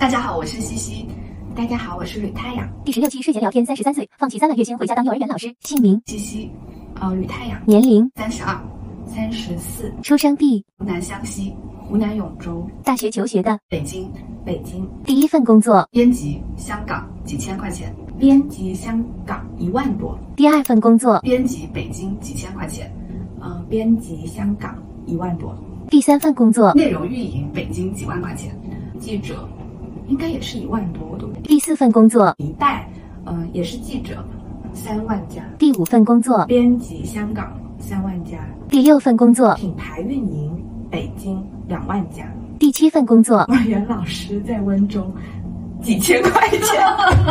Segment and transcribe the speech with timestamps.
[0.00, 1.06] 大家好，我是西西。
[1.54, 2.66] 大家好，我是吕太阳。
[2.86, 5.54] 第十六期睡前聊天，三十三岁，放弃三万月薪回家当幼儿园老师。
[5.60, 6.50] 姓名：西西。
[6.98, 7.60] 呃，吕太阳。
[7.66, 8.58] 年龄：三十二。
[9.04, 9.92] 三十四。
[10.02, 11.52] 出生地：湖南湘西，
[11.86, 12.66] 湖南永州。
[12.82, 14.10] 大学求学的：北京。
[14.42, 14.88] 北京。
[15.04, 17.94] 第一份工作：编辑，香港，几千块钱。
[18.18, 20.18] 编辑，香港一万多。
[20.34, 22.90] 第二份工作：编辑，北京，几千块钱。
[23.38, 25.54] 呃，编辑，香港一万多。
[25.90, 28.58] 第三份工作：内容运营，北京几万块钱。
[28.98, 29.46] 记者，
[30.10, 31.08] 应该也是一万多。
[31.10, 31.28] 我都。
[31.44, 32.86] 第四份工作：迪拜，
[33.24, 34.22] 嗯，也是记者，
[34.74, 35.40] 三万加。
[35.56, 38.36] 第五份工作：编辑，香港三万加。
[38.68, 40.52] 第六份工作：品牌运营，
[40.90, 42.24] 北京两万加。
[42.58, 45.10] 第七份工作：幼儿园老师，在温州，
[45.80, 46.60] 几千块钱。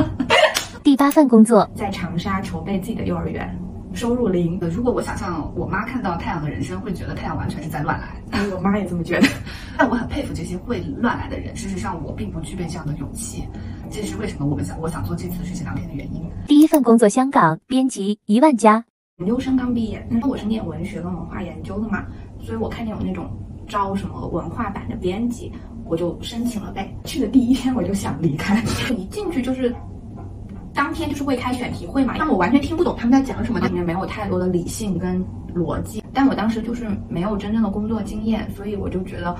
[0.81, 3.53] 第八份工作：在长沙筹备自己的幼儿园。
[3.99, 4.57] 收入零。
[4.71, 8.15] 如果我想象我妈看到太阳的人生，会觉得太阳完全是在乱来。
[8.55, 9.27] 我妈也这么觉得。
[9.77, 11.53] 但我很佩服这些会乱来的人。
[11.53, 13.43] 事实上，我并不具备这样的勇气。
[13.91, 16.23] 这是为什么我们想我想做这次事情聊天的原因。
[16.47, 18.85] 第一份工作，香港编辑，一万加。
[19.17, 22.05] 研究生刚毕业，因为我是念文学跟文化研究的嘛，
[22.39, 23.29] 所以我看见有那种
[23.67, 25.51] 招什么文化版的编辑，
[25.83, 26.89] 我就申请了呗。
[27.03, 28.63] 去的第一天我就想离开，
[28.95, 29.75] 一进去就是。
[30.73, 36.03] 当天就是会开选题会嘛，但我完全听不懂他们在讲什么，里面没有太多的理性跟逻辑。
[36.13, 39.35] 但我当时就是没有真正的工作经验，所以我就觉得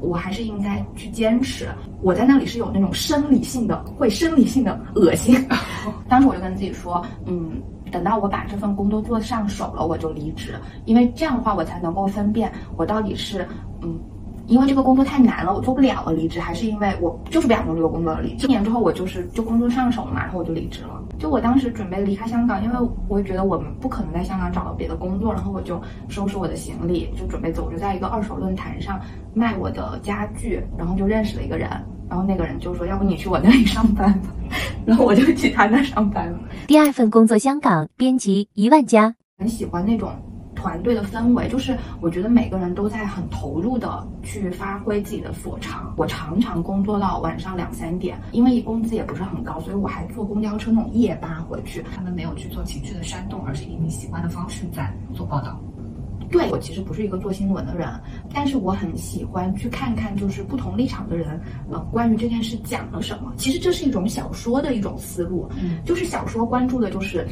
[0.00, 1.68] 我还是应该去坚持。
[2.02, 5.36] 我在那里是有那种生理性的，会生理性的恶心。
[6.08, 13.46] 当时我就跟自己说，嗯，等到我把这份工作做上手了，我就离职，因为这样的话我才能够分辨我到底是
[13.82, 13.98] 嗯。
[14.46, 18.46] 因为这个工作太难了，我做不了了，离职还是因为我就是不想做这个工作了，离职。
[18.46, 21.02] 一年之后我就是就工作上手了嘛，然后我就离职了。
[21.18, 22.76] 就我当时准备离开香港，因为
[23.08, 27.64] 我也觉得我们不可能在香港找到别的工作，然后我就收拾我的行李就准备走。
[27.66, 29.00] 我就在一个二手论坛上
[29.34, 31.68] 卖我的家具，然后就认识了一个人，
[32.08, 34.28] 然后那个人就说要不你去我那里上班吧，
[34.84, 36.38] 然后我就去他那上班了。
[36.66, 40.10] 第二份工作，香港编辑一万加，很喜欢那种。
[40.56, 45.94] 团队的氛围，就是我觉得每个人都在很投入的去发挥自己的所长。
[45.96, 51.84] 我常常工作到晚上两三点，因为工资也不是很高，所以我还坐公交车那种夜班回去。
[51.94, 55.60] 他们没有去做情绪的煽动，而是以你喜欢的方式在做报道。
[56.28, 57.88] 对我其实不是一个做新闻的人，
[58.34, 61.40] 但是我很喜欢去看看，就是不同立场的人，
[61.70, 63.32] 呃，关于这件事讲了什么。
[63.36, 65.48] 其实这是一种小说的一种思路，
[65.84, 67.26] 就是小说关注的就是。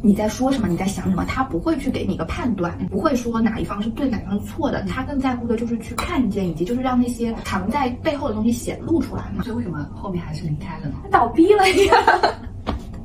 [0.00, 0.68] 你在说什么？
[0.68, 1.24] 你在想什么？
[1.24, 4.82] 他不会去给你一个判断，不会说哪一方是对，哪一方是错的。
[4.82, 9.42] 他更在乎的就是去看见，以及就是让那些藏在背后的东西显露出来嘛。
[9.42, 10.94] 所以为什么后面还是离开了呢？
[11.10, 11.94] 倒闭了呀。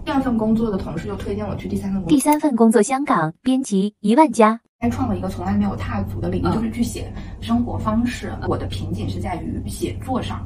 [0.06, 2.10] 第二份工作的同事又推荐我去第三份工作。
[2.10, 8.32] 第三份工作，香港编辑一万家，开创了一个从来没有踏足的领域，就是去写生活方式。
[8.48, 10.46] 我的瓶颈是在于写作上，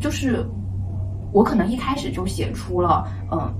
[0.00, 0.44] 就是
[1.34, 3.52] 我可能一开始就写出了，嗯。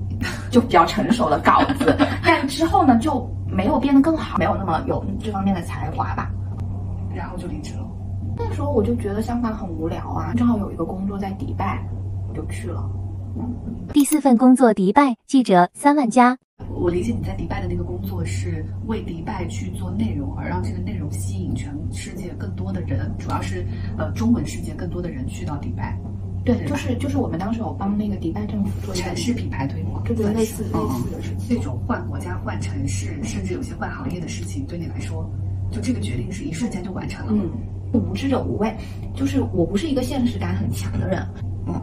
[0.49, 1.93] 就比较成熟的稿子，
[2.23, 6.31] 但之后呢就没有变得更好，没有那么有这方面的才华吧，
[7.13, 7.85] 然后就离职了。
[8.37, 11.85] 那时候我就觉得香港很无聊啊，正好有一个工作在迪拜，
[12.29, 12.89] 我就去了。
[13.91, 16.37] 第四份工作，迪拜记者，三万加。
[16.69, 23.65] 我理解你在迪拜的那个工作是为迪拜去做内容，而让这个内容吸引全世界更多的人，主要是
[23.97, 25.99] 呃中文世界更多的人去到迪拜。
[26.45, 31.57] 对，就是就是我们当时有帮那个迪拜政府做城市品牌推广，对对，类似类似的事情。
[31.57, 35.27] 这种换国家、换城市，甚至有些换行业的事情，对你来说，
[35.71, 37.33] 就这个决定是一瞬间就完成了。
[37.33, 38.71] 嗯，无知者无畏，
[39.15, 41.27] 就是我不是一个现实感很强的人。
[41.65, 41.73] 嗯，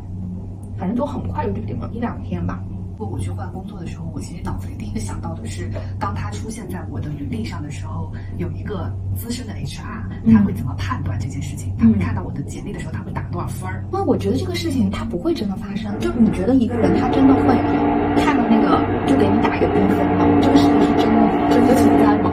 [0.79, 2.63] 反正就很快就决定了，一两天吧。
[2.99, 11.75] 我去换工作的时候，我其实脑子里第一个想到的是，当他出现在我的履历上的时候，有一个资深的 HR，他会怎么判断这件事情？
[11.79, 13.85] 他会看到我的简历的时候，他会打多少分儿？
[13.91, 15.99] 那我觉得这个事情他不会真的发生。
[15.99, 17.43] 就你觉得一个人他真的会
[18.23, 20.27] 看到那个就给你打一个低分吗？
[20.41, 21.19] 这个事情是真的
[21.51, 22.32] 真的存在吗？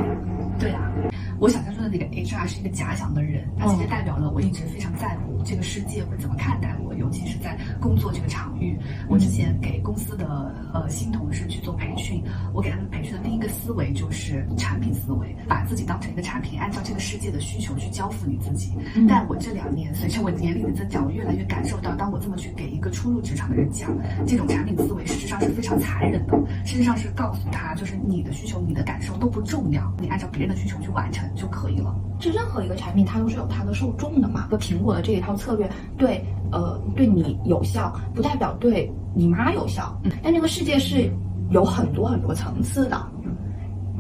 [2.12, 8.78] HR 是一个假想的人，他其实代表了我一直非常在乎这个世界会怎么看待我，尤其是在工作这个场域。
[9.07, 10.54] 我之前给公司的。
[10.72, 12.24] 呃，新同事去做培训，
[12.54, 18.72] 我给他们培训的第一个思维就是产品思维，把自己当成一个产品，按照这个世界的需求去交付你自己。
[19.07, 23.89] 但我这两年随着我年龄的增长，我越来越感受到，当我这么去给一个初入职场的人讲
[24.28, 26.38] 这种产品思维，事实上是非常残忍的。
[26.63, 31.99] 事实上是告诉他，就是你的需求、你的感受都不重要，你按照别人的需求去完成就可以了。
[32.19, 34.48] 就任何一个产品，它都是有它的受众的嘛。
[34.50, 38.92] 和苹果的这一套策略，对，呃，对你有效，不代表对。
[39.16, 41.10] 你妈有效，但这个世界是
[41.50, 43.01] 有很多很多层次的，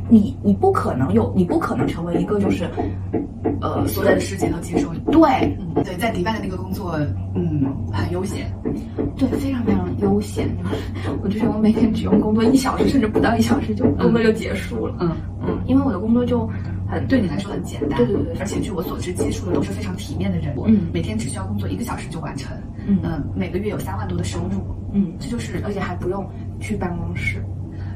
[0.07, 2.69] 你你不可能有，你不可能成为一个就是
[3.59, 4.93] 呃所有的师姐都接受。
[5.11, 6.95] 对，嗯，对，在迪拜的那个工作，
[7.33, 8.53] 嗯，很悠闲。
[9.17, 10.47] 对，非常非常悠闲。
[11.23, 14.95] 我就觉得我每天只用工作一小时，甚至不到一小时就工作就结束了。
[14.99, 15.11] 嗯
[15.41, 16.47] 嗯，因为我的工作就
[16.89, 17.97] 很对你来说很简单。
[17.97, 20.55] 对对对而且据我所知，接触的都是非常体面的人。
[20.65, 22.55] 嗯每天只需要工作一个小时就完成。
[22.87, 24.63] 嗯嗯，每个月有三万多的收入。
[24.93, 26.27] 嗯，这就是而且还不用
[26.59, 27.43] 去办公室。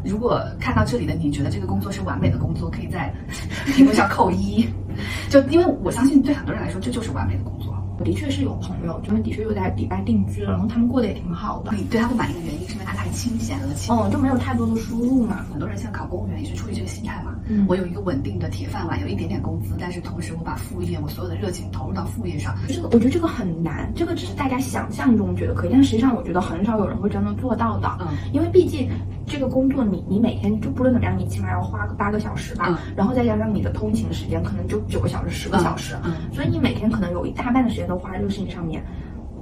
[0.05, 3.13] 如果看到这里的你觉得这个工作是完美的工作，可以在
[3.73, 4.67] 屏幕上扣一。
[5.29, 7.62] 就因为我相信对很多人来说，这就是完美的工作。
[7.99, 11.71] 我的确是有朋友，他们的确又在迪拜定居了，然后他们过得也挺好的。
[11.75, 15.45] 你对他不满意的原因是因为他太清闲了，哦，就没有太多的输入嘛。
[15.51, 17.35] 很多人现在考公务员也是出于这个心态嘛。
[17.47, 22.55] 嗯我有一个稳定的铁饭碗，有一点点工资，但是同时我把副业，我所有的热情投入到副业上。
[22.67, 27.97] 这个我觉得这个很难，这个只是大家想象中觉得可以，但实际上我觉得很少有人会真的做到的。
[28.01, 28.89] 嗯因为毕竟
[29.25, 32.77] 这个工作你你每天就不论怎么样，你起码要花个八个小时吧，嗯。
[32.95, 38.83] 然后再加上你的通勤时间可能就九个小时、十个小时，嗯所以你每天可能有一大半的时间都花在这个事情上面，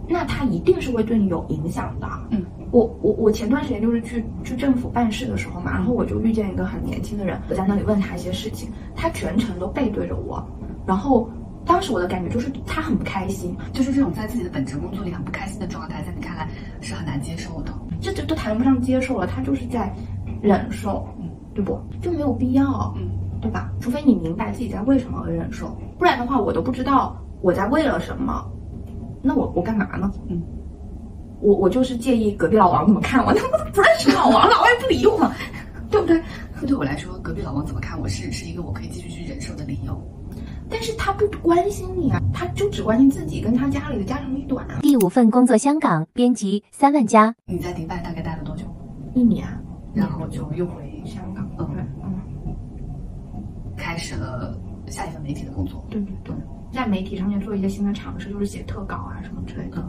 [0.08, 2.08] 那它一定是会对你有影响的。
[2.30, 10.46] 嗯，我我我前段时间就是去去政府办事的时候嘛，然后我就遇见一个很年轻的人，我在那里问他一些事情，他全程都背对着我，
[10.86, 11.30] 然后
[11.72, 16.46] 当时我的感觉就是他很不开心，就是这种在自己的本职工作里很不开心的状态，在你看来
[16.82, 17.72] 是很难接受的。
[18.02, 19.90] 这就都谈不上接受了，他就是在
[20.42, 21.80] 忍受，嗯，对不？
[22.02, 23.08] 就没有必要，嗯，
[23.40, 23.72] 对吧？
[23.80, 28.46] 除非你明白自己在为什么而忍受，不然的话，我都不知道我在为了什么，
[29.22, 30.12] 那我我干嘛呢？
[30.28, 30.44] 嗯，
[31.40, 35.32] 我我就是介意隔壁老王怎么看我， 那我都不认识老王，老王也不理我，
[35.90, 36.22] 对不对？
[36.68, 40.00] 对我来说，隔壁老王怎么看我是是一个我可以继续去忍受的理由。
[40.72, 44.80] 但是他不关心你啊，他就只关心自己跟他家里的家长里短啊。
[44.82, 47.36] 第五份工作，香港编辑，三万加。
[47.46, 48.64] 你在迪拜大概待了多久？
[49.14, 49.46] 一年，
[49.94, 52.14] 然后就又回香港，嗯对，嗯。
[53.76, 54.58] 开始了
[54.88, 55.86] 下一份媒体的工作。
[55.90, 56.36] 对对对，
[56.72, 59.84] 在媒体上面做一些新的尝试，就是写特稿啊什么之类的。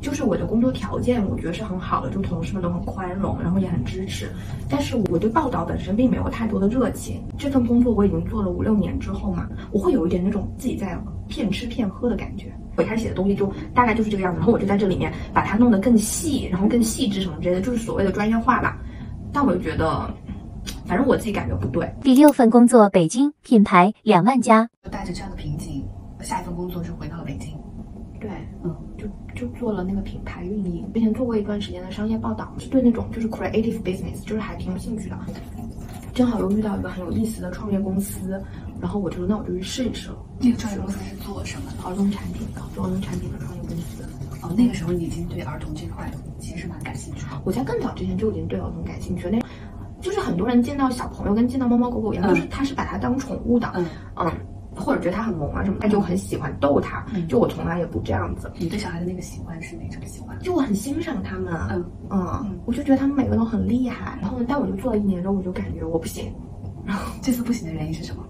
[0.00, 4.30] 就是我的工作条件，我觉得是很好的，就同事们都很宽容，然后也很支持。
[4.68, 7.22] 但是我对报道本身并没有太多的热情。
[7.38, 10.98] 这份工作我已经做了五六年之后嘛，我会有一点那种自己在
[11.28, 12.52] 骗吃骗喝的感觉。
[12.76, 18.78] 我一开始写的东西就大概就是这个样子，然后我就在这里面把它弄得更细，然后更细致什么之类的，就是所谓的专业化吧。
[19.32, 20.08] 但我就觉得，
[20.84, 21.90] 反正我自己感觉不对。
[22.02, 24.68] 第六份工作，北京品牌，两万加。
[24.84, 25.84] 就带着这样的瓶颈，
[26.20, 27.54] 下一份工作是回到了北京。
[28.20, 28.30] 对，
[28.62, 35.18] 嗯，就就做了那个品牌运营，之前做过一段时间的商业报道，是对那种就是 creative business，就是还挺有兴趣的。
[36.14, 38.42] 正好又遇到一个很有意思的创业公司，
[38.80, 40.16] 然后我就那我就去试一试了。
[40.40, 41.88] 那个创业公司是做什么的？
[41.88, 44.02] 儿童产品的，做儿童产品的创业公司。
[44.42, 47.42] 哦，那个时候你已经对儿童这块其实蛮感兴趣的。
[47.44, 49.40] 我在更早之前就已经对儿童感兴趣了，那
[50.00, 53.84] 就是很多人见到小朋友跟见到猫猫狗狗一样，就是他是把它当宠物的，嗯
[54.16, 54.32] 嗯，
[54.76, 57.04] 或者觉得他很萌啊什么，他就很喜欢逗他。
[57.14, 60.38] 嗯就我从来也不这样子，你对小孩的那个喜欢是哪种喜欢？
[60.40, 64.18] 就我很欣赏他们，嗯嗯，我就觉得他们每个都很厉害。
[64.20, 66.32] 然后，但我就做了一年之后，我就感觉我不行。
[66.84, 68.22] 然 后这次不行的原因是什么？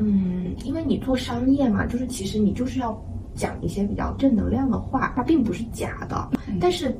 [0.00, 2.96] 嗯，因为你做商业嘛，就是其实你就是要
[3.34, 6.96] 讲一些比较正能量的话，它并不是假的，嗯但是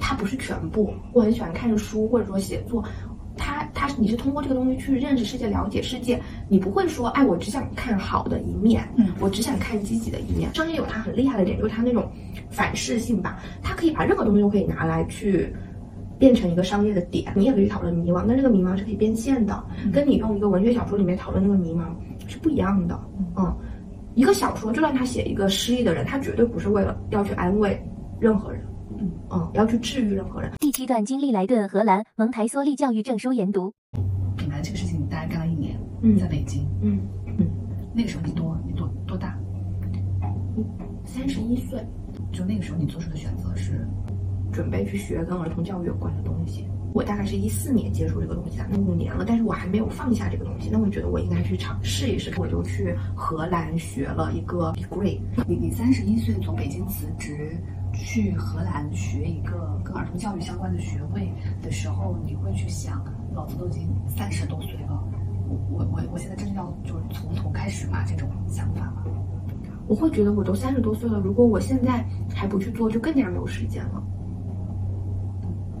[0.00, 0.92] 它不是全部。
[1.12, 2.82] 我很喜欢看书或者说写作，
[3.82, 10.54] 它它你是通过这个东西去认识世界、了解世界，你不会说，哎，我只想看好的一面，嗯我只想看积极的一面。
[10.54, 12.08] 商业有它很厉害的点，就是它那种
[12.48, 15.52] 反噬性吧，它可以把任何东西都可以拿来去。
[16.18, 19.60] 变成一个商业的点，你也可以讨论迷茫，但这个迷茫是可以变现的，
[19.92, 21.86] 跟你用一个文学小说里面讨论那个迷茫
[22.28, 22.96] 是不一样的。
[23.36, 23.52] 嗯，
[24.14, 27.76] 一个小说，就算他写一个失意的人，他绝对不是为了要去安慰
[28.20, 28.62] 任何人，
[29.02, 30.52] 嗯不，要去治愈任何人。
[30.60, 33.72] 第七段经历莱顿荷兰蒙台梭利教育证书研读。
[34.36, 36.64] 品牌这个事情你大概干了一年，嗯在北京。
[36.80, 37.00] 嗯
[37.38, 37.50] 嗯，
[37.92, 39.36] 那个时候你多你多多大？
[41.04, 41.84] 三十一岁，
[42.30, 43.86] 就那个时候你做出的选择是，
[44.52, 46.68] 准备去学跟儿童教育有关的东西。
[46.94, 50.68] 我大概是一四年接触这个东西的，那五年了，但是我还没有放下这个东西。
[50.70, 55.18] 那我觉得我应该去尝试一试，我就去荷兰学了一个 degree。
[55.48, 57.56] 你你三十一岁从北京辞职
[57.92, 61.32] 去荷兰学一个跟儿童教育相关的学位
[61.62, 65.02] 的时候，你会去想，老子都已经三十多岁了，
[65.48, 69.04] 我我我我现在真的要就是从头开始嘛这种想法吗？
[69.88, 74.02] 我会觉得我都三十多岁了，如果我现在还不去做，就更加没有时间了。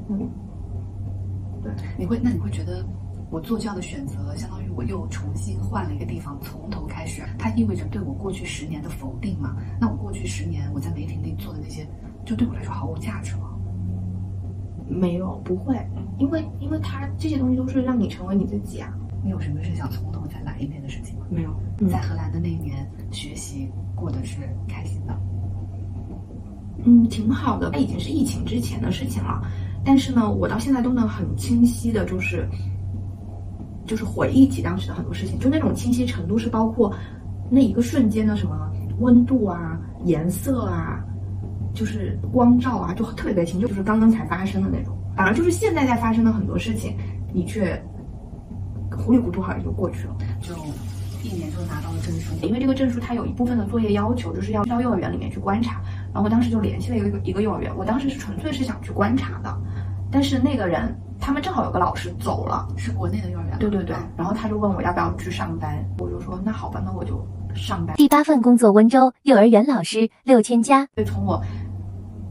[0.08, 0.28] 嗯，
[1.62, 2.84] 对，你会那你会觉得
[3.32, 9.56] 我做这样的选择，相当于我又重新换了一个地方，从头开始，它意味着对我过去十年的否定嘛？
[9.80, 11.88] 那我过去十年我在媒体里做的那些，
[12.26, 13.58] 就对我来说毫无价值了。
[14.86, 15.74] 没有，不会，
[16.18, 18.92] 因为因为它这些东西都是让你成为你自己啊。
[19.24, 21.24] 你有什么是想从头再来一遍的事情吗？
[21.30, 21.50] 没有。
[21.78, 24.36] 嗯在荷兰的那一年学习过得是
[24.68, 25.18] 开心的。
[26.84, 27.70] 嗯，挺好的。
[27.70, 29.40] 它已经是疫情之前的事情了，
[29.82, 32.46] 但是呢，我到现在都能很清晰的，就是
[33.92, 36.90] 就是回忆起当时的很多事情，就那种清晰程度是包括
[37.50, 41.04] 那一个瞬间的什么温度啊、颜色啊，
[41.74, 44.96] 就是光照啊，就特别特别清，就是刚刚才发生的那种。
[45.14, 46.96] 反而就是现在在发生的很多事情，
[47.34, 47.78] 你却
[48.90, 50.16] 糊里糊涂好像就过去了。
[50.40, 50.54] 就
[51.22, 55.82] 一年就拿到了证书，因为这个证书它有一部分的作业要求，就是要到幼儿园里面去观察。
[56.14, 59.54] 然后我当时就联系了一个一个幼儿园，我当时是纯粹是想去观察的，
[60.12, 63.58] 但是那个人他们正好有个老师走了，是国内的幼儿园。
[63.58, 67.96] 对对对，然后他就问我要不要去上班，我就说那好吧，那我就上班。
[67.96, 70.86] 第八份工作，温州幼儿园老师，六千加。
[70.94, 71.42] 对从我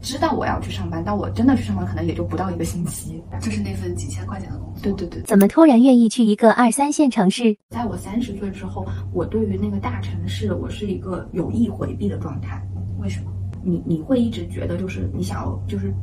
[0.00, 3.22] 知道我要去上班到我真的去上班，可能也就不到一个星期。
[3.40, 4.82] 这是那份几千块钱的工作。
[4.82, 7.56] 对对对，怎么突然愿意去一个二三线城市？
[7.70, 12.62] 在我三十岁之后，我对于那个大城市，我是一个有意回避的状态。
[12.98, 13.32] 为什么？
[13.64, 15.94] 你你会一直觉得就是你想要就是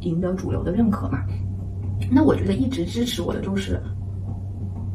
[0.00, 1.22] 赢得主流的认可嘛？
[2.10, 3.80] 那我觉得一直支持我的就是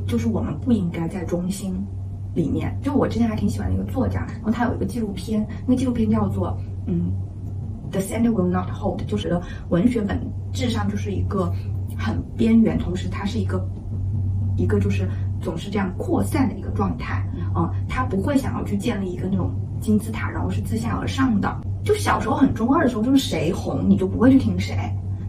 [0.08, 1.74] 就是我们不应该在中心
[2.34, 2.78] 里面。
[2.82, 6.58] 就我之前还挺喜欢的一个作家，然后他有一个纪录片，那个纪录片叫做
[6.88, 7.12] 嗯
[7.92, 10.20] ，The Center Will Not Hold，就是文学本
[10.52, 11.54] 质上就是一个
[11.98, 13.64] 很边缘，同时它是一个
[14.58, 15.08] 一个就是
[15.42, 17.24] 总是这样扩散的一个状态、
[17.56, 21.62] 嗯，他不会想要去建立一个那种金字塔，然后是自下而上的。
[21.86, 24.76] 就小时候很中二的时候，就是谁红你就不会去听谁，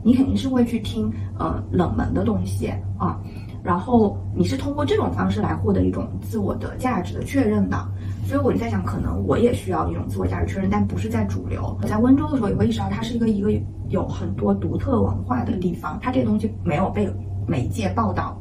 [0.02, 3.20] 你肯定是会去听呃冷门的东西啊，
[3.62, 7.76] 然后你是通过这种方式来获得一种自我的价值的确认的。
[8.24, 11.78] 所以我就在想，可能我也需要一种自我价值确认，但不是在主流。
[11.80, 13.52] 我在温州的时候也会意识到，它是一个一个
[13.90, 17.08] 有很多独特文化的地方，它这个东西没有被
[17.46, 18.40] 媒介报道，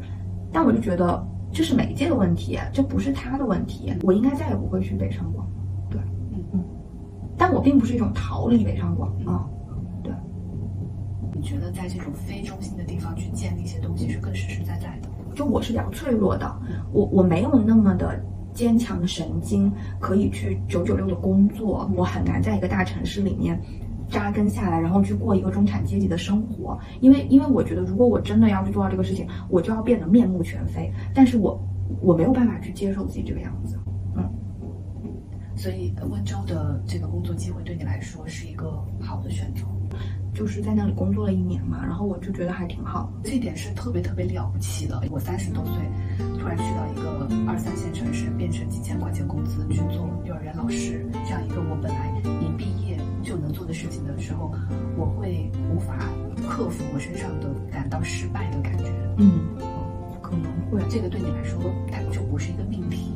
[0.54, 3.94] 但我就觉得这是媒介的问题，这不是他的问题。
[4.04, 5.45] 我应该再也不会去北上广。
[7.38, 9.48] 但我并不是一种逃离北上广啊，
[10.04, 10.13] 对。
[11.34, 15.10] 你觉得在这种非中心的地方去建立一些东西是更实实在在的？
[15.36, 16.60] 就我是比较脆弱的，
[16.94, 18.24] 我我没有那么的
[18.54, 23.60] 坚强的神经，可以去九九六的工作，我很难在一个大城市里面
[24.08, 26.80] 扎根下来，然后去过一个中产阶级的生活。
[27.01, 30.89] 因为因为我觉得，如果我真的要去做到这个事情，我就要变得面目全非。
[31.13, 31.62] 但是我
[32.00, 33.77] 我没有办法去接受自己这个样子。
[35.56, 39.62] 所以温州的这个工作机会对你来说是一个好的选择，
[40.34, 43.12] 就是在那里工作了一年嘛，然后我就觉得还挺好。
[43.24, 45.02] 这点是特别特别了不起的。
[45.10, 45.74] 我三十多岁
[46.38, 54.52] 突然去到一个二三线城市，变成几千块钱工资去做幼儿园老师，这样一个我本来一毕业就能做的事情的时候，
[54.98, 55.98] 我会无法
[56.50, 58.92] 克服我身上的感到失败的感觉。
[59.18, 59.40] 嗯，
[60.22, 60.82] 可能会。
[60.90, 61.60] 这个对你来说，
[61.90, 63.14] 它就不是一个命题。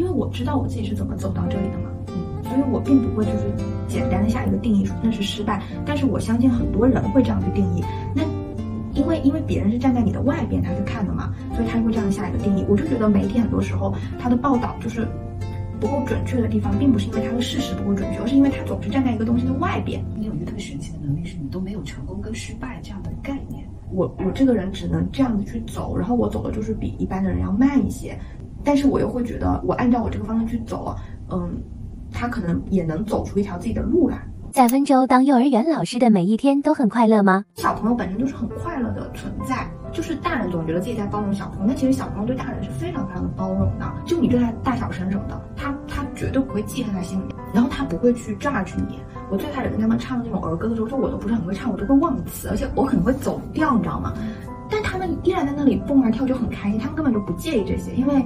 [0.00, 3.52] 因为我知道我自己是怎么走到这里的嘛，嗯，所以我并不会就是
[3.86, 7.84] 简单的下一个定义说那是失败，但是我相信很多人会这样去定义。
[8.14, 8.22] 那
[8.94, 12.64] 因为因为别人是站在你的外边他去看的嘛，所以他会这样下一个定义。
[12.66, 15.06] 我就觉得媒体很多时候他的报道就是
[15.78, 20.02] 不够准确的地方，并不是因为他的事实不够准确，而是因为他总是站在一个东西的外边。
[20.16, 23.68] 你有一个特别神奇的能力，是你都没有成功跟失败这样的概念。
[23.92, 28.18] 我我这个人只能这样子去走，然后我走的就是比一般的人要慢一些。
[28.64, 30.94] 但是我又会觉得，我按照我这个方向去走，
[31.30, 31.50] 嗯，
[32.12, 34.18] 他可能也能走出一条自己的路来。
[34.52, 37.44] 在温州当幼儿园老师的每一天都很快乐吗？
[37.54, 43.86] 小朋友本身就是很快乐的存在，就是大人总觉得自己在包容小朋友，那其实小朋友对大人是非常非常的包容的。
[44.04, 48.98] 就你对他大小声什么的，他他绝对不会记恨在心里，然后他不会去 judge 你。
[49.30, 54.12] 我最开始跟他们唱那种儿歌的时候，就我都不是很会唱，我都会忘词，而且我可能会走调，你知道吗？
[54.68, 58.24] 但他们依然在那里蹦啊跳，就很开心，他们根本就不介意这些，因为。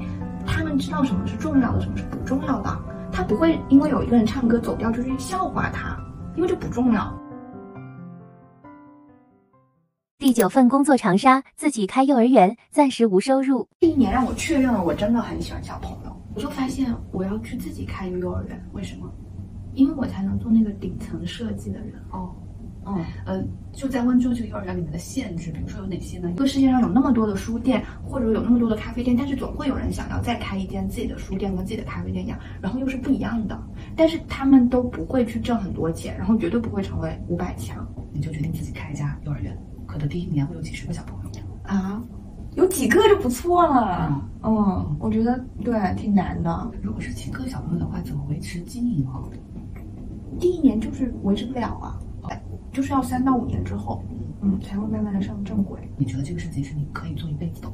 [0.76, 2.78] 知道什么是重要的，什么是不重要的。
[3.12, 5.96] 他不会因为有一个人唱歌走调就去笑话他，
[6.34, 7.12] 因为这不重要。
[10.18, 13.68] 第九份工作，长沙自己开幼儿园，暂时无收入。
[13.80, 16.16] 这一年让我确认了，我真的很喜欢小朋友。
[16.34, 19.08] 我就发现我要去自己开一个幼儿园，为什么？
[19.74, 21.92] 因为我才能做那个顶层设计的人。
[22.10, 22.34] 哦。
[22.86, 26.32] 嗯呃，就在温州这个幼儿园里面的限制，比如说有哪些呢？
[26.36, 33.60] 这个世界上有那么多的书店，或者有那么多的咖啡店，但是总会有人想要再开一间自己的书店跟自己的咖啡店一样，然后又是不一样的。
[33.96, 37.86] 但是他们都不会去挣很多钱，然后绝对不会成为五百强。
[38.12, 41.30] 你就决定自己开一家幼儿园，可能第一年会有几十个小朋友
[41.64, 42.00] 啊，
[42.54, 44.08] 有几个就不错了。
[44.44, 46.70] 嗯，嗯我觉得对，挺难的。
[46.80, 49.18] 如果是几个小朋友的话，怎么维持经营啊？
[50.38, 51.98] 第一年就是维持不了啊。
[52.72, 54.02] 就是要三到五年之后，
[54.42, 55.78] 嗯，才会慢慢的上正轨。
[55.96, 57.72] 你觉得这个事情是你可以做一辈子的？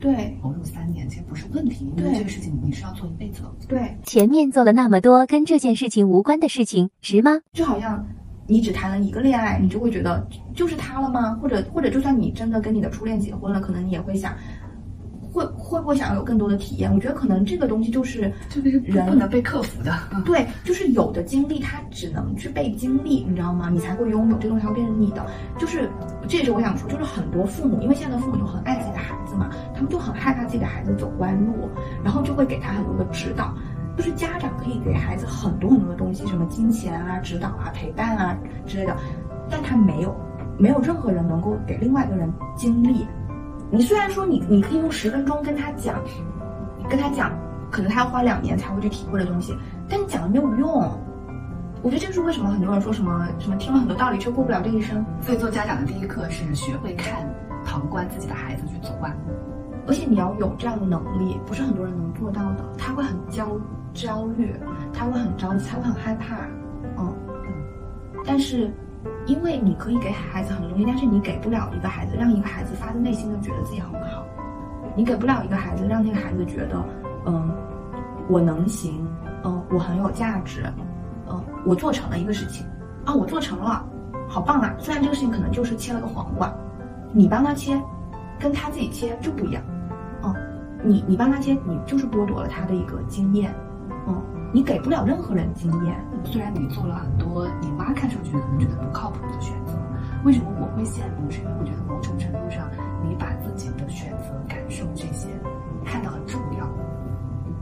[0.00, 3.50] 对投入三年，其实不是问题，因为这个事情你是要做一辈子的。
[3.66, 7.40] 对，前面做了那么多跟这件事情无关的事情，值吗？
[7.54, 8.04] 就好像
[8.46, 11.34] 你只谈了一个恋爱，你就会觉得就是他了吗？
[11.36, 14.34] 或者或者就算你真的跟你的初恋结婚了，可能你也会想，
[15.34, 16.94] 会会不会想要有更多的体验？
[16.94, 19.92] 我觉得可能这个东西就是这个是不人不能被克服的。
[20.24, 23.68] 对，就是有的经历它只能去被经历，你知道吗？
[23.68, 25.26] 你才会拥有这东西，才会变成你的。
[25.58, 25.90] 就是
[26.28, 31.68] 这也是我想说，就是很多父母，因为现在的父母都很爱自己的孩子嘛，他们就很害怕自己的孩子走弯路，
[32.04, 33.52] 然后就会给他很多的指导。
[33.96, 38.96] 就是家长可以给孩子很多很多的东西，什么金钱啊、指导啊、陪伴啊之类的，
[39.50, 40.14] 但他没有，
[40.58, 43.04] 没有任何人能够给另外一个人经历。
[43.74, 46.00] 你虽然说你你可以用十分钟跟他讲，
[46.88, 47.32] 跟他讲，
[47.72, 49.52] 可能他要花两年才会去体会的东西，
[49.88, 50.70] 但你讲了没有用。
[51.82, 57.28] 我觉得这就是为什么很多人说什么什么听了很多道理却过不了这一生，所以做家长的第一课是学会看
[57.64, 59.34] 旁观自己的孩子去走弯路。
[59.88, 62.64] 而且你要有这样的能力，不是很多人能做到的。
[62.78, 63.60] 他会很焦
[63.92, 64.54] 焦虑，
[64.92, 66.36] 他会很着急，他会很害怕，
[66.96, 67.12] 嗯。
[68.24, 68.72] 但是，
[69.26, 74.24] 因为你可以给孩子很多东西，但是你给不了一个孩子让一个孩子发自内心的觉得自己很好，
[74.94, 76.84] 你给不了一个孩子让那个孩子觉得，
[77.26, 77.50] 嗯，
[78.28, 79.06] 我能行，
[79.44, 80.64] 嗯，我很有价值，
[81.28, 82.66] 嗯，我做成了一个事情，
[83.04, 83.84] 啊，我做成了，
[84.28, 84.74] 好棒啊！
[84.78, 86.52] 虽然这个事情可能就是切了个黄瓜，
[87.12, 87.80] 你帮他切，
[88.38, 89.62] 跟他自己切就不一样。
[90.22, 90.34] 嗯，
[90.82, 93.54] 你你帮他切，你就是剥夺了他的一个经验，
[94.06, 99.72] 嗯，你给不了任何人经验，虽然你做了多你妈看上去可能觉得不靠谱的选择，
[100.24, 101.28] 为什么我会羡慕？
[101.30, 102.70] 是因为我觉得某种程度上，
[103.02, 105.28] 你把自己的选择、感受这些
[105.84, 106.64] 看得很重要，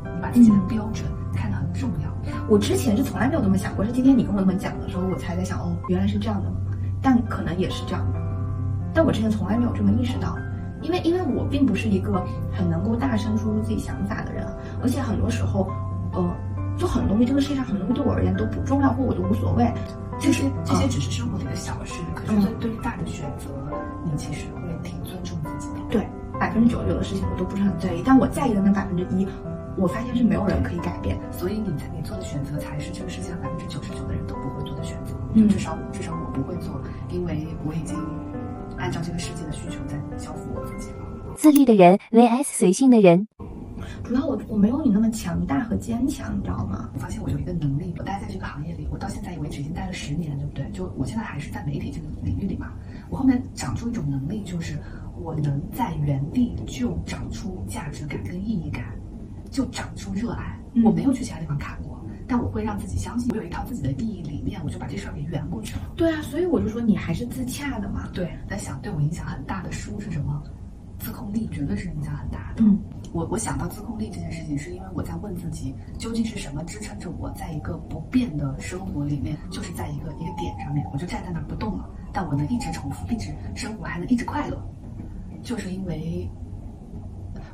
[0.05, 2.13] 你把自己的标准看得很重要。
[2.49, 6.53] 我之前是从来没有这么想过，是今天你跟我这么讲的时候，我才在想，哦，原来是这样的，
[7.01, 8.21] 但可能也是这样的，
[8.93, 10.37] 但我之前从来没有这么意识到，
[10.83, 14.47] 因为因为我并不是一个很能够大声说出自己想法的人，
[14.83, 15.69] 而且很多时候，
[16.13, 16.37] 呃，
[16.77, 19.71] 就很多东西，这个世界上很多东西对我而言都不重要，或我都无所谓，
[20.19, 23.49] 这些这些嗯只是生活里的小事，可是嗯对对于大的选择，
[24.05, 25.81] 你其实会挺尊重自己的。
[25.91, 26.07] 对
[26.41, 29.27] 百分之九十九的事情我都不是很在意，但我在意的那百分之一，
[29.77, 31.17] 我发现是没有人可以改变。
[31.31, 35.15] 所以你在你做的选择才是这个世界上百分之九十九的人都不会做的选择。
[35.35, 37.97] 嗯至少至少我不会做，因为我已经
[38.77, 40.97] 按照这个世界的需求在交付我自己了。
[41.37, 43.27] 自律的人 vs 随性的人，
[44.05, 46.91] 主要我我没有你那么强大和坚强，你知道吗？
[46.95, 50.69] 我发现我有一个能力，我待在这个行业里，我到现在为止已经待了十年，对不对？
[50.73, 52.73] 就我现在还是在媒体这个领域里嘛。
[53.09, 54.79] 我后面长出一种能力，就是
[55.17, 58.85] 我能在原地就长出价值感跟意义感，
[59.51, 60.59] 就长出热爱。
[60.75, 65.83] 嗯我没有去其他地方看过，但我会让自己相信我有一套自己的意义理念，我就把这事儿给圆过去了。
[65.97, 68.09] 对啊，所以我就说你还是自洽的嘛。
[68.13, 70.43] 对，在想对我影响很大的书是什么？
[70.99, 72.63] 自控力绝对是影响很大的。
[72.65, 72.79] 嗯，
[73.13, 84.59] 我我想到自控力这件事情，是因为我在问自己，究竟是什么支撑着我在一个不变的生活里面，就是在一个一个点上面，我就站在那儿不动了，但我能一直重复，一直生活还能一直快乐，
[85.43, 86.27] 就是因为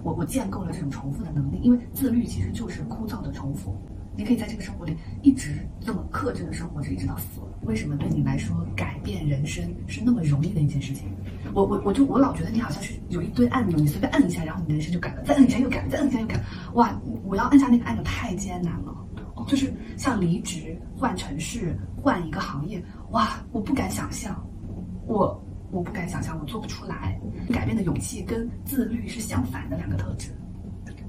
[0.05, 1.59] 我我建构了这种重复的能力。
[1.61, 3.77] 因为自律其实就是枯燥的重复，
[4.17, 7.41] 你可以在这个生活里一直这么克制的生活着，一直到死。
[7.63, 11.09] 为什么对你来说改变人生是那么容易的一件事情？
[11.55, 16.41] 我我我就我老觉得你好像是有一堆按钮，你随便按一下，然后你的人生就改了，再按一下又改，再按一下又改。
[16.75, 18.95] 哇，我要按下那个按钮太艰难了，
[19.47, 24.35] 就是像离职、换城市、换一个行业，哇，我不敢想象，
[25.07, 27.19] 我我不敢想象，我做不出来。
[27.51, 30.31] 改变的勇气跟自律是相反的两个特质。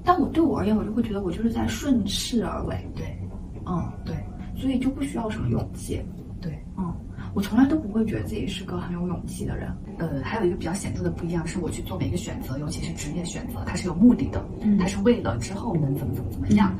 [0.02, 3.18] 但我对我而言，我就会觉得我就是在顺势而为，对
[3.66, 4.16] 嗯，对
[4.56, 6.02] 所以就不需要什么勇气，
[6.40, 6.89] 对，嗯，
[7.34, 16.74] 我从来都不会觉得自己是个很有勇气的人，呃，还有一个比较显著的不一样，是我去做每一个选择，尤其是职业选择，它是有目的的，嗯它是为了之后能怎么怎么怎么样。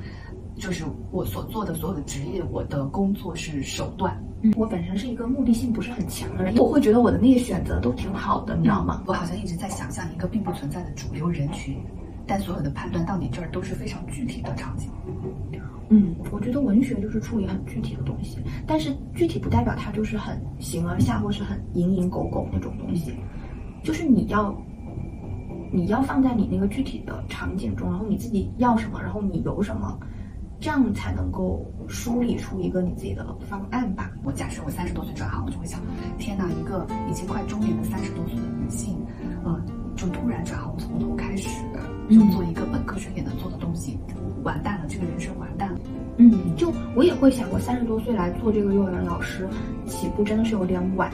[0.57, 9.03] 就是我所做的所有的职业，我的工作是手段，嗯，我本身是一个目的性不是很强的人，我会觉得我的那些选择都挺好的，你知道吗？
[9.07, 11.79] 我好像一直在想象一个并不存在的主流人群，
[12.27, 14.91] 但所有的判断到你这儿都是非常具体的场景。
[15.93, 23.13] 嗯，我觉得文学就是处理很具体的东西，但是具体不代表它就是很形而下或是很蝇营狗苟那种东西，
[23.83, 24.55] 就是你要
[25.73, 29.99] 你要放在你那个具体的场景中，然后你自己要什么，然后你有什么，
[30.61, 34.13] 这样才能够梳理出一个你自己的方案吧。
[34.23, 35.81] 我假设我三十多岁转行，我就会想，
[36.19, 38.97] 天呐，一个已经快中年的三十多岁的女性，
[39.43, 39.61] 呃，
[39.97, 41.49] 就突然转行从头开始，
[42.11, 43.99] 就做一个本科生也能做的东西，
[44.43, 45.79] 完蛋了，这个人生完蛋了。
[46.17, 49.49] 嗯，就我也会想，我三十多岁来做这个幼儿园老师，
[49.87, 51.11] 起步真的是有点晚。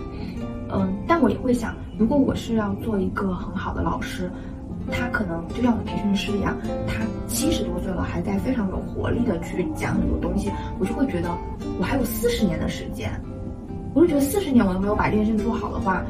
[0.73, 4.31] 嗯，但我也会想，如果我是要做一个很好的老师，
[4.91, 6.57] 他可能就像我们培训师一样，
[6.89, 11.31] 他七十多岁了，还在非常有活力的去讲很多东西，我就会觉得
[11.79, 13.11] 我还有四十年的时间，
[13.95, 16.05] 我就觉得四十年我都没有把这件事做好的话，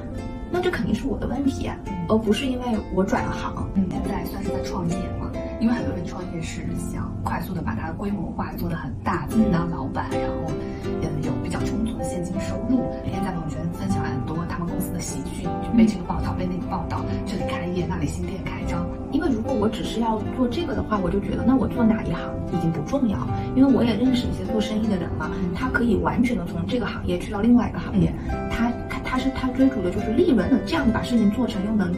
[0.51, 1.71] 那这肯定是我的问题，
[2.09, 3.53] 而不是因为我转了行。
[3.75, 5.31] 嗯，现在算是在创业嘛，
[5.61, 10.53] 因为很多人创业是想快速的把它规模化，做得很大，自己当老板，然后
[10.85, 12.85] 嗯有比较充足的现金收入。
[13.05, 18.87] 每天在朋友圈分享很多他们公司的喜讯，被这个报道，被那个报道，这里开业，那里新店开张。
[19.13, 22.21] 因为如果我只是要做这个的话，我就觉得那我做哪一行
[22.53, 23.19] 已经不重要，
[23.55, 28.13] 因为我也认识一些做生意的人嘛，他可以完全的从这个行业去到另外一个行业，
[28.51, 28.71] 他
[29.17, 31.91] 他他是他追逐的就是利润的，这样把事情做成又能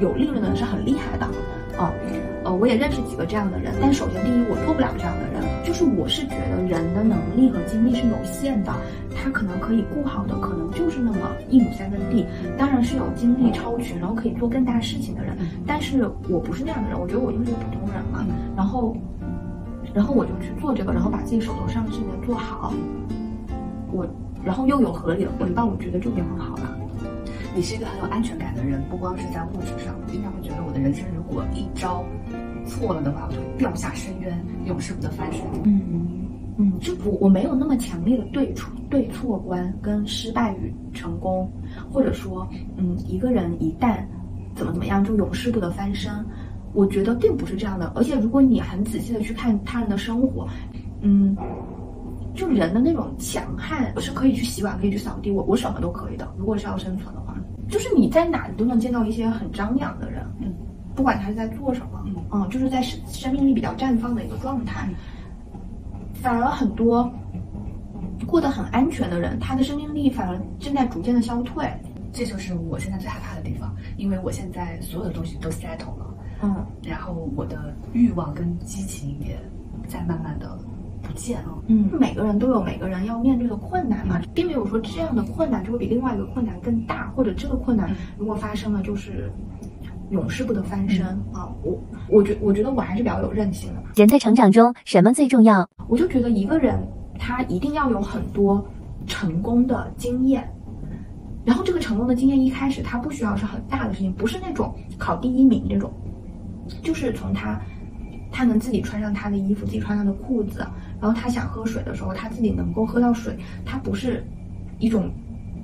[0.00, 1.26] 有利润的人是很厉害的，
[1.76, 1.92] 啊，
[2.44, 8.72] 呃，我也认识几个这样的人，但首先第一我做不了这样的人，就是我是觉得人的能力和精力是有限的，
[9.16, 12.24] 他可能可以顾好的可能就是那么一亩三分地，
[12.56, 15.36] 当然是有精力超群，然后可以做更大事情的人，
[15.66, 18.24] 但是我不是那样的人，我觉得我就是一个普通人嘛，
[18.56, 18.96] 然后，
[19.92, 22.72] 然后我就去做这个，然后把自己手头上的事情做好，
[23.90, 24.06] 我
[24.44, 26.78] 然后又有合理的回报，我觉得就已经很好了。
[27.56, 32.04] 你是一个很有安全感的人，不光是在物质上，我经常会觉得我的人生如果一招
[32.66, 35.42] 错了的话，我就掉下深渊，永世不得翻身。
[35.64, 35.80] 嗯
[36.56, 41.50] 嗯，就我我没有那么强烈的对错对错观跟失败与成功，
[41.90, 44.04] 或者说，嗯，一个人一旦
[44.54, 46.12] 怎么怎么样就永世不得翻身，
[46.72, 47.92] 我觉得并不是这样的。
[47.94, 50.48] 而且如果你很仔细的去看他人的生活，
[51.02, 51.36] 嗯，
[52.34, 56.28] 就人的那种强悍是可以去洗碗，可以去扫地，我我什么都可以的。
[56.36, 57.34] 如果是要生存的话。
[57.66, 60.52] 就是你在哪都能见到一些很张扬的人，嗯，
[60.94, 64.86] 不管他是在做什么，嗯，就是在生生命力比较绽放的一个状态。
[66.12, 67.10] 反而很多
[68.26, 71.66] 过得很安全的人，他的生命力反而正在逐渐的消退。
[72.12, 79.36] 这就是我现在最害怕的地方，因为我现在所有的东西都 settle 了，嗯，然后我的欲望跟激情也
[79.88, 80.56] 在慢慢的。
[81.14, 81.54] 不见了。
[81.68, 89.30] 嗯，每个人都有每个人要面对的困难嘛，并没有说这样的困难就会比另外一个困难更大，或者这个困难如果发生了就是
[90.10, 91.48] 永世不得翻身啊。
[91.62, 93.82] 我我觉我觉得我还是比较有韧性的。
[93.94, 95.68] 人在成长中什么最重要？
[95.86, 96.76] 我就觉得一个人
[97.16, 98.66] 他一定要有很多
[99.06, 100.52] 成功的经验，
[101.44, 105.92] 然后这个成功的经验一开始他不需要是很大的事情，不是那种考第一名这种，
[106.82, 107.60] 就是从他。
[108.34, 110.66] 他能自己穿上他的衣服，自己穿上的裤子，
[111.00, 113.38] 然后他想喝水的时候，他自己能够喝到水。
[113.64, 114.26] 他不是
[114.80, 115.08] 一种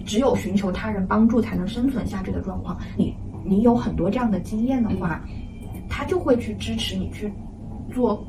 [0.06, 2.78] 只有寻求他人帮助才能生存下去的状况。
[2.96, 3.12] 你
[3.44, 5.20] 你有很多这样的经验的话，
[5.88, 7.32] 他就会去支持你去
[7.92, 8.24] 做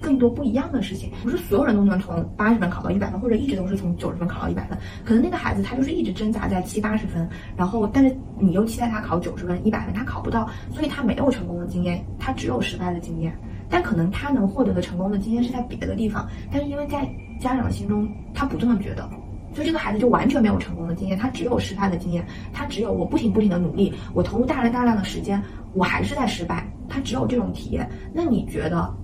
[0.00, 1.10] 更多不一样的事情。
[1.20, 4.78] 不是所有人都能从八十分考到一百分，或者一直都是从九十分考到一百分。
[5.04, 13.36] 可能那个孩子他就是一直挣扎在七八十分，然后但是你又期待他考九十分、一百分，他考不到，所以他没有成功的经验，他只有失败的经验。
[13.72, 17.08] 但可能他能获得的成功的经验是在别的地方，但是因为在
[17.40, 19.08] 家长心中，他不这么觉得，
[19.54, 27.88] 所以这个孩子就完全没有成功的经验，他只有失败的经验，他只有我不停不停的努力，我投入大量大量的时间，我还是在失败，他只有这种体验。
[28.12, 28.94] 那你觉得，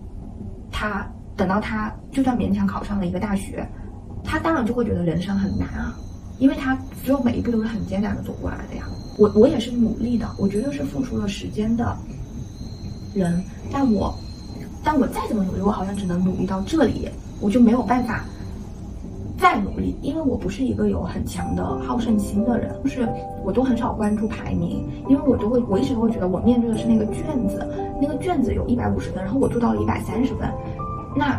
[0.70, 3.66] 他等到他就算勉强考上了一个大学，
[4.22, 5.96] 他当然就会觉得人生很难啊，
[6.38, 8.84] 因为他只有每一步都是很艰难的走过来的呀。
[9.16, 11.96] 我我也是努力的，我觉得是付出了时间的
[13.14, 14.14] 人，但我。
[14.90, 17.06] 但我再怎么努力，我好像只能努力到这里，
[17.42, 18.24] 我就没有办法
[19.36, 23.06] 再努力，因为我不是一个有很强的好胜心的人，就是
[23.44, 27.68] 我都很少关注排名，因为我都会，我一直都会觉得我面对的是那个卷子，
[28.00, 30.50] 那个卷子有一百五十分，然后我做到了一百三十分，
[31.14, 31.38] 那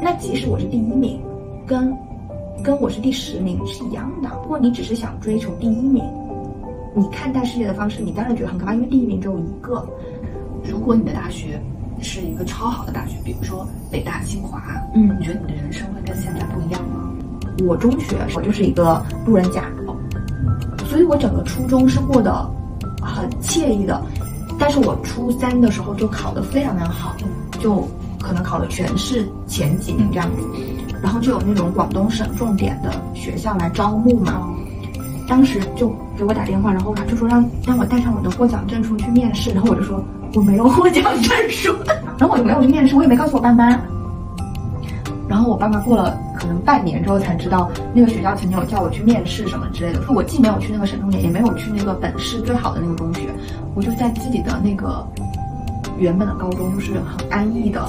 [0.00, 1.20] 那即使我是第一名，
[1.66, 1.94] 跟
[2.62, 4.30] 跟我是第十名是一样的。
[4.44, 6.02] 如果你只是想追求第一名，
[6.94, 9.86] 你看待世界的方式，你当然觉得很可怕，因为第一名只有一个。
[10.64, 11.60] 如果你的大学。
[12.04, 14.62] 是一个超好的大学，比如说北大、清华。
[14.94, 17.10] 嗯，你觉得你的人生会跟现在不一样吗？
[17.66, 19.64] 我中学我就是一个路人甲，
[20.86, 22.48] 所以我整个初中是过得
[23.00, 24.00] 很惬意的。
[24.58, 27.16] 但是我初三的时候就考得非常非常好，
[27.60, 27.88] 就
[28.20, 30.46] 可能考了全市前几名这样子。
[31.02, 34.48] 然后就有那种广东省重点的学校来招募嘛，
[35.28, 40.02] 当时就给我打电话，然后他就说让让我带上我的获奖证书去面试，然后我就说。
[40.34, 41.72] 我没有获奖证书，
[42.18, 43.78] 然后我就没有去面试，我也没告诉我爸妈。
[45.26, 50.00] 然后我爸妈过了可能半年之后才知道，那个学校曾经有叫我去面试什么之类的。
[50.14, 53.22] 我既没有去那个省重点，也没有去那个本市最好的那个中学，
[53.74, 55.06] 我就在自己的那个
[55.98, 57.86] 原本的高中，就是很安逸的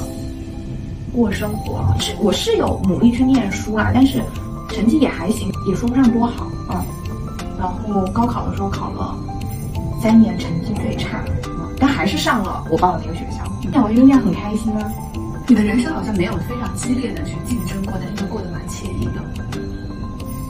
[1.13, 1.83] 过生活。
[1.99, 4.21] 是我是有努力去念书啊，但是
[4.69, 6.85] 成绩也还行，也说不上多好啊。
[7.59, 9.15] 然后高考的时候考了
[10.01, 11.04] 三年成绩最差。
[12.25, 13.43] 上了我报的那个学校。
[13.71, 14.91] 那我因为那样很开心啊。
[15.47, 19.21] 你的人生好像没有非常激烈的去竞争过，但是又过得蛮惬意的。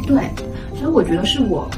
[0.07, 0.31] 对，
[0.73, 1.69] 所以我觉得是我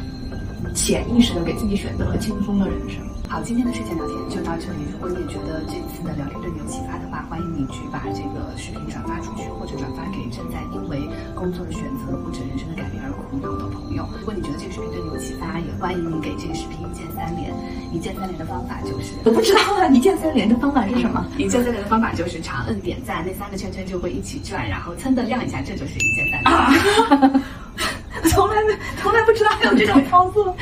[0.76, 3.00] 潜意识的给自己选择了轻松的人生。
[3.30, 4.88] 好，今天的睡前聊天就到这里。
[4.90, 11.04] 如果你也觉得这次的聊天对你有启发的话，欢迎你去把这个视频转发出去，或者转发给正在因为
[11.36, 14.08] 工作的选择或者人生的改变而苦恼的朋友。
[14.20, 17.52] 如果你觉得这个视频对你有启发，也欢迎你给这个视频一键三连。
[17.92, 21.20] 一键三连的方法就是我不知道啊，一键三连的方法是什么？
[21.38, 26.56] 一键三连的方法就是长摁点赞，那三个圈圈就会一起转，然后噌的亮一下，这就是一键三连。
[26.56, 27.44] 啊，
[28.32, 28.72] 从来没
[29.04, 30.56] 从来不知道还有这种操作。